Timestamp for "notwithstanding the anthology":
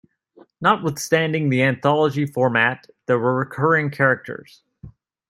0.59-2.25